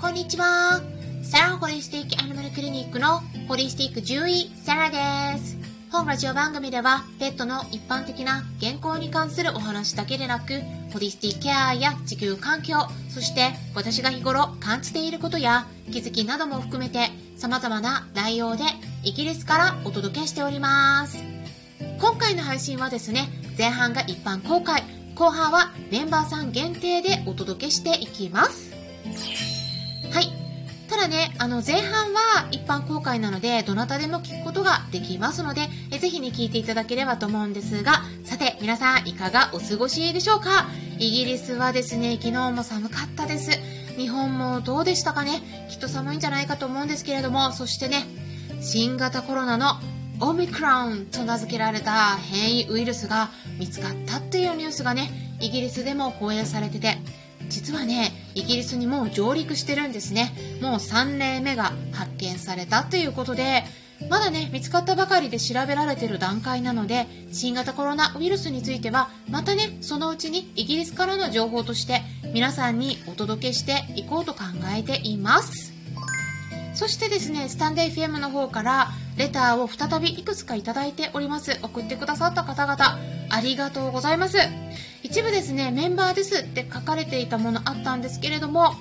[0.00, 0.80] こんにちは。
[1.22, 5.58] サラホリスティックアニマルクリニックのホリスティック獣医、サラです。
[5.92, 10.62] 本ラジオ番組では、ペットの一般的な健康に関するお話だけでなく、
[10.94, 12.76] ホリスティックケアや地球環境、
[13.10, 18.64] そして私が日頃感じていることや気づきなども含めて様々な内容で
[19.04, 21.22] イギリスからお届けしております。
[22.00, 24.82] 今回の配信はですね、前半が一般公開、
[25.14, 29.69] 後半はメンバーさん限定でお届けしていきます。
[30.12, 30.32] はい。
[30.88, 40.66] ただね、あの前半は一般公開なので、どなたでも聞くことができますので、えぜひね、聞いていただければと思うんですが、さて、皆さんいかがお過ごしでしょうか？
[40.98, 43.52] イギリスはですね、昨日も寒かったです。
[43.96, 45.68] 日本もどうでしたかね？
[45.70, 48.04] きっと寒いんじゃないかと思うんですけれども、そしてね、
[48.60, 49.74] 新型コロナの
[50.20, 56.98] オミクロンと名付けられた変異ウイルスが見つかったっていうニュースがね、イギリスでも放映されてて、
[57.48, 60.32] 実はね、イギリスにもう上陸してるんですね。
[60.60, 63.64] もう3例目が発見されたということで、
[64.08, 74.40] まだね、見つかったばかりで調べられてる段階なので、新型コロナウイルスについては、またね、そのうちにイギリスからの情報として皆さんにお届けしていこうと考
[74.74, 75.74] えています。
[76.74, 81.58] そしてですね、スタンデー FM の方からレターを再びいくつかいただいております。
[81.62, 84.38] 送ってくださった方々、ありがとうございます。
[85.02, 88.74] 一部ですね、メンバーですって書かれていたものあったんですけれども、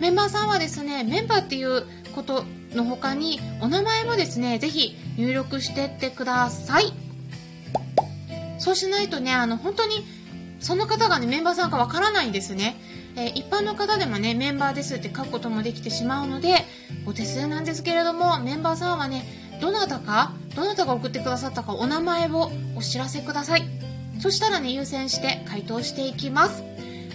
[0.00, 6.92] メンバーさんはですね、メンバーっていうことの他に、お名前もですね、ぜひ入力してってください。
[8.58, 10.04] そうしないとね、あの、本当に、
[10.58, 12.76] その方がね、メンバーさんかわからないんですね。
[13.16, 16.64] えー、一般の方でもね、メンバーですって書くこともできてしまうので、
[17.06, 19.24] お手数なんですけれども、メンバーさんはね、
[19.60, 23.79] どなたか、どなたが送ってくださったかお名前をお知らせください。
[24.20, 26.62] そしたらね、優先して回答していきます。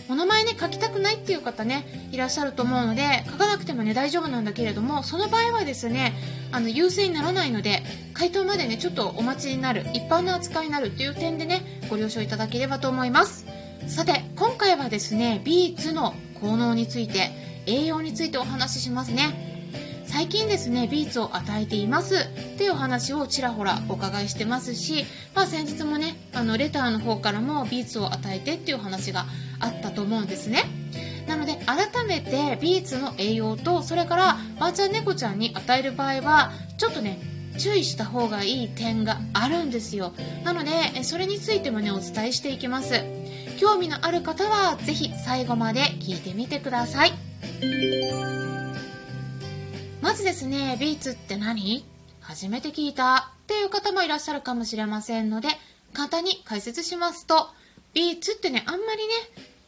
[0.07, 6.13] お名前ね、書きたくないっていう方ね、いらっしゃると思うので、書かなくてもね、大丈夫なんだけれども、その場合はですね、
[6.51, 7.83] あの、優先にならないので、
[8.13, 13.45] 回答までね、ちょっとお待ちになる、一般の扱いになるっていう点でね、ご了承いただければと思います。
[13.87, 17.31] さて、今回はですね、ビーツの効能について、
[17.67, 19.44] 栄養についてお話ししますね。
[20.15, 22.15] 最近ですねビーツを与えています。
[22.15, 25.03] っていうお話をちらほらお伺いしてますし、
[25.33, 29.25] まあ、先日もねあのレターの方からもビーツを与えてっていう話が
[29.59, 30.63] あったと思うんですね。
[31.27, 37.19] なので改めてビーツの栄養とそれからワンちゃん猫ちゃんに与える場合はちょっとね
[37.57, 40.13] 注意した方がいい点があるんですよ。
[40.45, 43.03] なのでそれについてもねお伝えしていきます。
[43.59, 47.11] 興味のある方は是非最後まで聞いてみてください。
[50.05, 51.83] まずですね、ビーツって何？
[52.21, 55.47] 初めて聞いたっていう方もいらっしゃるかもしれませんので、
[55.93, 57.49] 簡単に解説しますと、
[57.95, 59.13] ビーツってね、あんまりね、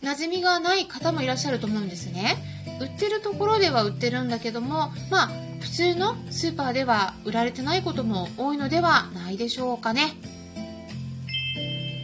[0.03, 2.37] 馴染みがない方もいらっしゃると思うんですね。
[2.79, 10.13] 売ってるところでは売ってるんだけども、まあ、普通のスーパーでは売られてないことも多いのではないでしょうかね。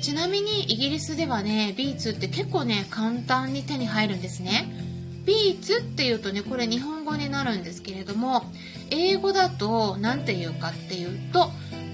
[0.02, 4.80] ちなみにイギリスではね、ビーツって結構ね、簡単に手に入るんですね。
[5.24, 8.44] ビーツっていうとねこれ日本語になるんですけれども
[8.90, 11.50] 英語だと何て言うかっていうと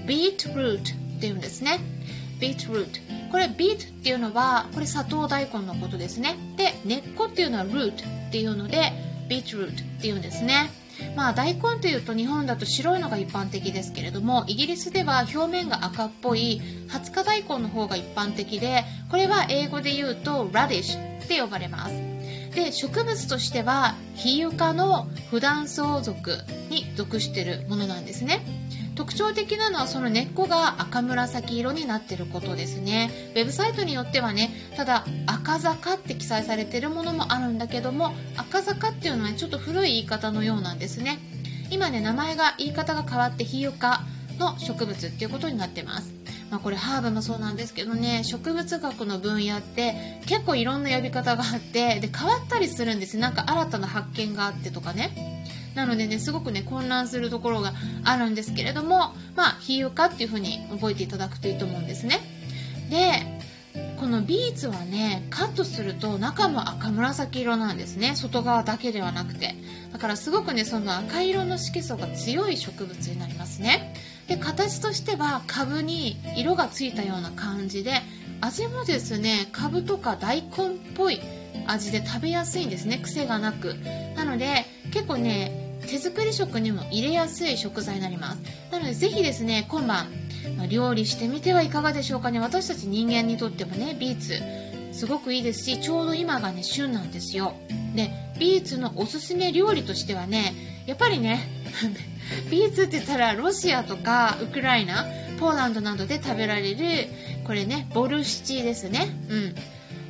[0.06, 1.78] ビートルートっていうんですね。
[2.40, 3.00] ビートルート
[3.30, 6.36] これビートっていうのはこれ砂糖大根のことですね。
[6.56, 8.92] で根っこっていうのはルートっていうので
[9.28, 10.70] ビートルートっていうんですね。
[11.16, 22.09] まあ大根というと日本だと白いのが一般的ですけれどもイギリスでは表面が赤っぽい20日大根の方が一般的でこれは英語で言うとラディッシュって呼ばれます。
[22.54, 26.38] で植物としてはヒユ科の普段草属
[26.68, 28.40] に属しているものなんですね。
[28.96, 33.10] 特徴的なのはその根っこが赤紫色になっていることですね。
[33.34, 41.18] ウェブサイトによってはねただ赤坂って記載されているものもあるんだけども赤坂っていうのはちょっと古い言い方のようなんですね。
[41.70, 44.02] 今ね名前が言い方が変わってヒユ科
[44.38, 46.19] の植物っていうことになってます。
[46.50, 53.18] まあ、これハーブもそうなんですけどね植物学の分野って結構いろんな呼び方があってで変わったりするんです。
[53.18, 55.46] なんか新たな発見があってとかね。
[55.74, 57.72] なのでねすごくね混乱するところが
[58.04, 62.18] あるんですけれどもまあ比喩化っていう風に覚えていただくといいと思うんですね。
[62.90, 63.40] で
[64.00, 68.16] このビーツはねカットすると中も赤紫色なんですね。
[68.16, 69.54] 外側だけではなくて。
[69.92, 73.94] だからすごくねその赤色の色素が強い植物になりますね。
[74.30, 77.94] で形としては株に色がついたような感じで
[78.40, 80.50] 味もですね株とか大根っ
[80.94, 81.20] ぽい
[81.66, 83.74] 味で食べやすいんですね癖がなく。
[84.14, 88.38] なので結構ね手作り食にも入れやすい食材になります。
[88.70, 90.06] なのでぜひですね今晩
[90.68, 92.38] 料理してみてはいかがでしょうかね。
[92.38, 94.40] 私たち人間にとってもねビーツ
[94.96, 97.54] すごくいいですしちょうど今がね旬なんですよ。
[97.96, 100.54] でビーツのおすすめ料理としてはね
[100.86, 101.48] やっぱりね
[102.50, 105.06] ビーツって言ったらロシアとかウクライナ
[105.38, 107.08] ポーランドなどで食べられる
[107.44, 109.08] これねボルシチですね。
[109.28, 109.54] うん。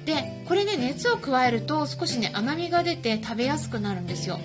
[0.05, 4.41] でこれね熱を加えると少しね甘みが出て食べやすくなるんですよ。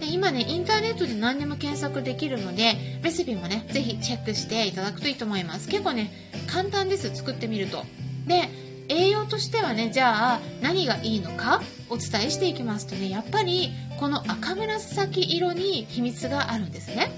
[0.00, 5.68] で今ねインターネットで何でも検索できるのでレシピもねぜひチェックしていただくといいと思います。
[5.68, 6.12] 結構ね
[6.46, 7.84] 簡単です作ってみると。
[8.26, 8.48] で
[8.88, 17.10] 栄養としてはねじゃあ何がいいのかお伝えしていきますとねやっぱりこの赤紫色に秘密があるんですね。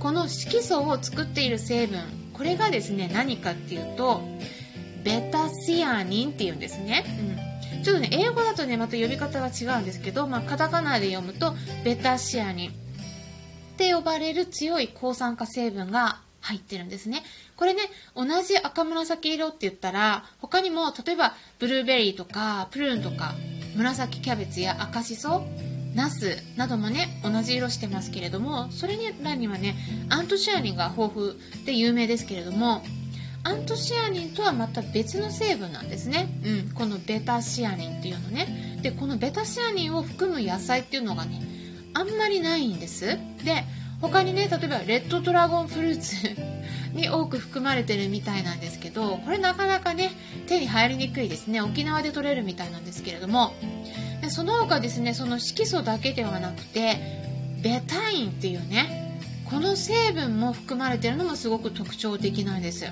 [0.00, 2.02] この色素を作っている成分
[2.32, 4.20] これがですね何かっていうと
[5.04, 7.04] ベタシアニンっていうんですね、
[7.76, 12.72] うん、ちょっとね英語だとねまた呼び方が違うんですけど、まあ、カタカナで読むとベタシアニンっ
[13.78, 17.22] て呼ばれる強い抗酸化成分が入ってるんですね。
[17.56, 17.82] これね
[18.14, 23.34] 同じ赤紫色って言ったら他にも例えばブルーベリーとかプルーンとか
[23.76, 25.44] 紫キャベツや赤しそ
[25.96, 29.74] ナスなどもね同じ色してますけれどもそれらにはね
[30.10, 31.32] アントシアニンが豊富
[31.64, 32.82] で有名ですけれども
[33.42, 38.78] アントシアニンとはまた別の成分なんですね、うん、このベタシアニンっていうのね。
[38.82, 41.40] でこのベタシアニンを含む野菜っていうのがね
[41.94, 43.06] あんまりないんです。
[43.44, 43.64] で
[44.00, 46.16] 他にね例えばレッドドラゴンフルーツ
[46.92, 50.10] に多く含まれてるみたいなんですけどこれなかなかね
[50.48, 51.60] 手に入りにくいですね。
[51.60, 53.54] 沖縄で取れるみたいなんですけれども
[54.26, 56.98] でその他ですねその色素だけではなくて
[57.62, 62.86] ベタインっていうねこの成分も含まれてるのもすごく特徴的なんです。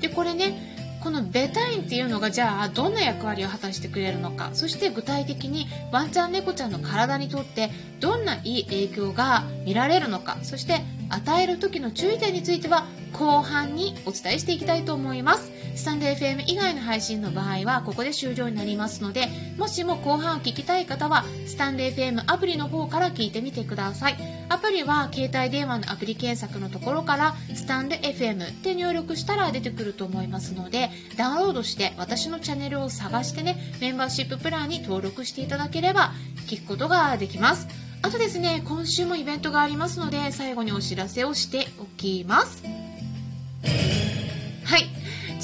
[0.00, 15.53] でこれねこのベタインっていうのがじゃあどんな役割を果たしてくれるのかそして具体的にワンちゃん猫ちゃんの体にとってどんないい影響が見られるのかそして与える時の注意点については後半にお伝えしていきたいと思います。
[15.76, 24.16] スタンデー FM 以外の配信の場合はここで終了になりますのでもしも後半を聞きたい方はスタンデー FM アプリの方から聞いてみてください。
[24.48, 36.12] アプリは携帯電話のアプリ検索のところからスタンデ FM って入力したら出てくると思いますのでダウンロードして私のチャンネルを探してねメンバーシッププランに登録していただければ
[36.46, 37.66] 聞くことができます。
[38.02, 42.62] あとですね今週もイベントがありますので最後にお知らせをしておきます。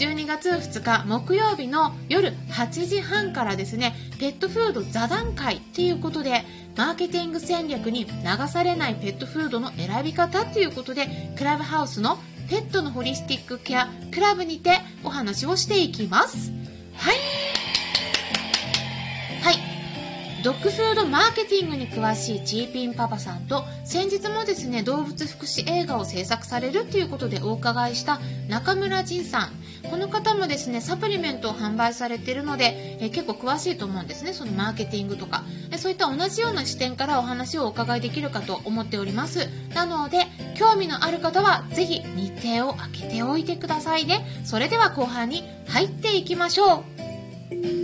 [0.00, 6.43] 12月2日木曜日の夜8時半からですねペットフード座談会っていうことで
[6.75, 12.17] マーケティング戦略に流されないペットフードの選び方っていうことでクラブハウスの
[12.49, 16.50] ペットのホリスティックケアクラブにてお話をしていきます。
[16.97, 17.17] はい。
[19.43, 19.70] はい。
[20.43, 28.19] ドッグフードマーケティングに詳しいチーピンパパさんと先日もですね動物福祉映画を制作されるということでお伺いした
[28.49, 34.32] 中村仁さんこの方もですねサプリメントを販売されているので、え結構詳しいと思うんですね。
[34.32, 35.44] そのマーケティングとか。
[35.70, 39.48] えそういった同じような視点からお話をお伺いできるかと思っております。
[39.74, 44.26] なので興味のある方は是非日程を空けておいてくださいね。
[44.44, 46.84] それでは後半に入っていきましょ
[47.56, 47.79] う。